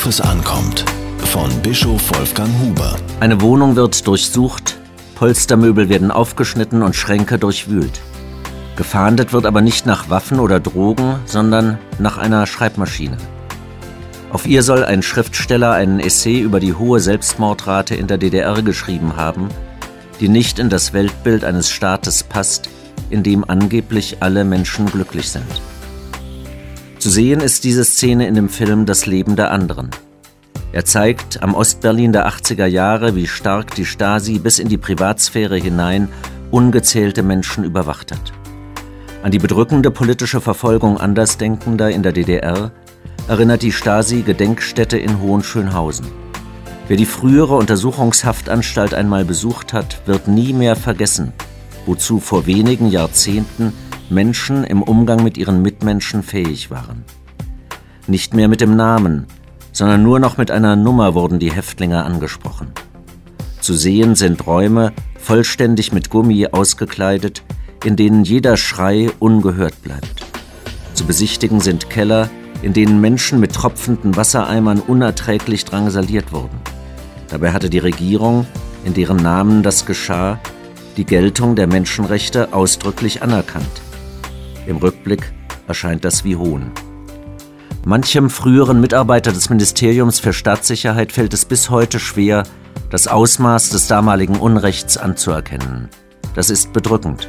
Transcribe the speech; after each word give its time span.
Worauf 0.00 0.08
es 0.08 0.20
ankommt. 0.22 0.86
Von 1.26 1.50
Bischof 1.60 2.00
Wolfgang 2.16 2.48
Huber. 2.58 2.96
Eine 3.20 3.42
Wohnung 3.42 3.76
wird 3.76 4.06
durchsucht, 4.06 4.78
Polstermöbel 5.14 5.90
werden 5.90 6.10
aufgeschnitten 6.10 6.80
und 6.80 6.96
Schränke 6.96 7.38
durchwühlt. 7.38 8.00
Gefahndet 8.76 9.34
wird 9.34 9.44
aber 9.44 9.60
nicht 9.60 9.84
nach 9.84 10.08
Waffen 10.08 10.40
oder 10.40 10.58
Drogen, 10.58 11.16
sondern 11.26 11.76
nach 11.98 12.16
einer 12.16 12.46
Schreibmaschine. 12.46 13.18
Auf 14.32 14.46
ihr 14.46 14.62
soll 14.62 14.86
ein 14.86 15.02
Schriftsteller 15.02 15.72
einen 15.72 16.00
Essay 16.00 16.40
über 16.40 16.60
die 16.60 16.72
hohe 16.72 17.00
Selbstmordrate 17.00 17.94
in 17.94 18.06
der 18.06 18.16
DDR 18.16 18.62
geschrieben 18.62 19.16
haben, 19.16 19.48
die 20.18 20.30
nicht 20.30 20.58
in 20.58 20.70
das 20.70 20.94
Weltbild 20.94 21.44
eines 21.44 21.68
Staates 21.68 22.22
passt, 22.24 22.70
in 23.10 23.22
dem 23.22 23.44
angeblich 23.46 24.16
alle 24.20 24.44
Menschen 24.44 24.86
glücklich 24.86 25.28
sind. 25.28 25.60
Zu 27.00 27.08
sehen 27.08 27.40
ist 27.40 27.64
diese 27.64 27.82
Szene 27.82 28.28
in 28.28 28.34
dem 28.34 28.50
Film 28.50 28.84
Das 28.84 29.06
Leben 29.06 29.34
der 29.34 29.52
anderen. 29.52 29.88
Er 30.70 30.84
zeigt 30.84 31.42
am 31.42 31.54
Ostberlin 31.54 32.12
der 32.12 32.28
80er 32.28 32.66
Jahre, 32.66 33.16
wie 33.16 33.26
stark 33.26 33.74
die 33.74 33.86
Stasi 33.86 34.38
bis 34.38 34.58
in 34.58 34.68
die 34.68 34.76
Privatsphäre 34.76 35.56
hinein 35.56 36.08
ungezählte 36.50 37.22
Menschen 37.22 37.64
überwacht 37.64 38.12
hat. 38.12 38.34
An 39.22 39.30
die 39.30 39.38
bedrückende 39.38 39.90
politische 39.90 40.42
Verfolgung 40.42 40.98
Andersdenkender 40.98 41.90
in 41.90 42.02
der 42.02 42.12
DDR 42.12 42.70
erinnert 43.28 43.62
die 43.62 43.72
Stasi-Gedenkstätte 43.72 44.98
in 44.98 45.22
Hohenschönhausen. 45.22 46.06
Wer 46.86 46.98
die 46.98 47.06
frühere 47.06 47.56
Untersuchungshaftanstalt 47.56 48.92
einmal 48.92 49.24
besucht 49.24 49.72
hat, 49.72 50.02
wird 50.04 50.28
nie 50.28 50.52
mehr 50.52 50.76
vergessen, 50.76 51.32
wozu 51.86 52.20
vor 52.20 52.44
wenigen 52.44 52.90
Jahrzehnten 52.90 53.72
Menschen 54.10 54.64
im 54.64 54.82
Umgang 54.82 55.22
mit 55.22 55.38
ihren 55.38 55.62
Mitmenschen 55.62 56.22
fähig 56.22 56.70
waren. 56.70 57.04
Nicht 58.06 58.34
mehr 58.34 58.48
mit 58.48 58.60
dem 58.60 58.74
Namen, 58.74 59.26
sondern 59.72 60.02
nur 60.02 60.18
noch 60.18 60.36
mit 60.36 60.50
einer 60.50 60.74
Nummer 60.74 61.14
wurden 61.14 61.38
die 61.38 61.52
Häftlinge 61.52 62.04
angesprochen. 62.04 62.72
Zu 63.60 63.74
sehen 63.74 64.16
sind 64.16 64.46
Räume, 64.46 64.92
vollständig 65.18 65.92
mit 65.92 66.10
Gummi 66.10 66.48
ausgekleidet, 66.48 67.42
in 67.84 67.94
denen 67.96 68.24
jeder 68.24 68.56
Schrei 68.56 69.10
ungehört 69.20 69.80
bleibt. 69.82 70.26
Zu 70.94 71.06
besichtigen 71.06 71.60
sind 71.60 71.88
Keller, 71.88 72.28
in 72.62 72.72
denen 72.72 73.00
Menschen 73.00 73.38
mit 73.38 73.54
tropfenden 73.54 74.16
Wassereimern 74.16 74.80
unerträglich 74.80 75.64
drangsaliert 75.64 76.32
wurden. 76.32 76.60
Dabei 77.28 77.52
hatte 77.52 77.70
die 77.70 77.78
Regierung, 77.78 78.46
in 78.84 78.92
deren 78.92 79.18
Namen 79.18 79.62
das 79.62 79.86
geschah, 79.86 80.40
die 80.96 81.04
Geltung 81.04 81.54
der 81.54 81.68
Menschenrechte 81.68 82.52
ausdrücklich 82.52 83.22
anerkannt. 83.22 83.80
Im 84.70 84.76
Rückblick 84.76 85.32
erscheint 85.66 86.04
das 86.04 86.22
wie 86.22 86.36
Hohn. 86.36 86.70
Manchem 87.84 88.30
früheren 88.30 88.80
Mitarbeiter 88.80 89.32
des 89.32 89.50
Ministeriums 89.50 90.20
für 90.20 90.32
Staatssicherheit 90.32 91.10
fällt 91.10 91.34
es 91.34 91.44
bis 91.44 91.70
heute 91.70 91.98
schwer, 91.98 92.44
das 92.88 93.08
Ausmaß 93.08 93.70
des 93.70 93.88
damaligen 93.88 94.36
Unrechts 94.36 94.96
anzuerkennen. 94.96 95.88
Das 96.36 96.50
ist 96.50 96.72
bedrückend. 96.72 97.28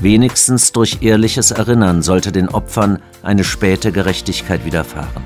Wenigstens 0.00 0.70
durch 0.70 0.98
ehrliches 1.00 1.50
Erinnern 1.50 2.02
sollte 2.02 2.30
den 2.30 2.48
Opfern 2.48 3.02
eine 3.24 3.42
späte 3.42 3.90
Gerechtigkeit 3.90 4.64
widerfahren. 4.64 5.24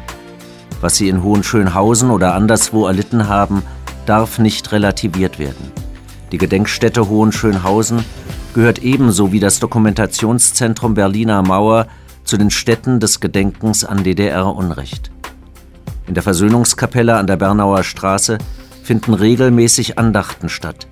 Was 0.81 0.97
sie 0.97 1.11
in 1.11 1.23
Hohenschönhausen 1.23 2.11
oder 2.11 2.33
anderswo 2.33 2.87
erlitten 2.87 3.29
haben, 3.29 3.65
darf 4.07 4.39
nicht 4.39 4.73
relativiert 4.73 5.39
werden. 5.39 5.73
Die 6.33 6.39
Gedenkstätte 6.39 7.11
Hohenschönhausen 7.11 8.03
gehört 8.55 8.81
ebenso 8.81 9.33
wie 9.33 9.41
das 9.41 9.61
Dokumentationszentrum 9.61 10.95
Berliner 10.95 11.43
Mauer 11.43 11.87
zu 12.25 12.37
den 12.37 12.51
Stätten 12.51 13.01
des 13.01 13.21
Gedenkens 13.21 13.85
an 13.85 14.05
DDR-Unrecht. 14.05 15.11
In 16.07 16.15
der 16.15 16.23
Versöhnungskapelle 16.23 17.17
an 17.17 17.27
der 17.27 17.37
Bernauer 17.37 17.85
Straße 17.85 18.39
finden 18.83 19.15
regelmäßig 19.15 19.99
Andachten 19.99 20.49
statt. 20.49 20.89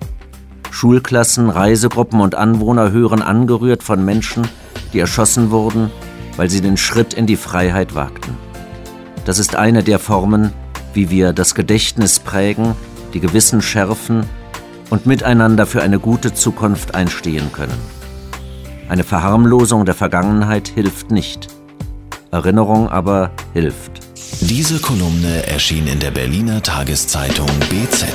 Schulklassen, 0.71 1.49
Reisegruppen 1.49 2.21
und 2.21 2.35
Anwohner 2.35 2.91
hören 2.91 3.21
angerührt 3.21 3.83
von 3.83 4.05
Menschen, 4.05 4.47
die 4.93 4.99
erschossen 4.99 5.51
wurden, 5.51 5.91
weil 6.37 6.49
sie 6.49 6.61
den 6.61 6.77
Schritt 6.77 7.13
in 7.13 7.25
die 7.25 7.35
Freiheit 7.35 7.95
wagten. 7.95 8.37
Das 9.25 9.39
ist 9.39 9.55
eine 9.55 9.83
der 9.83 9.99
Formen, 9.99 10.53
wie 10.93 11.09
wir 11.09 11.33
das 11.33 11.55
Gedächtnis 11.55 12.19
prägen, 12.19 12.75
die 13.13 13.19
Gewissen 13.19 13.61
schärfen 13.61 14.25
und 14.89 15.05
miteinander 15.05 15.65
für 15.65 15.81
eine 15.81 15.99
gute 15.99 16.33
Zukunft 16.33 16.95
einstehen 16.95 17.51
können. 17.51 17.77
Eine 18.87 19.03
Verharmlosung 19.03 19.85
der 19.85 19.95
Vergangenheit 19.95 20.67
hilft 20.67 21.11
nicht. 21.11 21.47
Erinnerung 22.31 22.89
aber 22.89 23.31
hilft. 23.53 23.91
Diese 24.41 24.79
Kolumne 24.79 25.47
erschien 25.47 25.87
in 25.87 25.99
der 25.99 26.11
Berliner 26.11 26.61
Tageszeitung 26.63 27.47
BZ. 27.69 28.07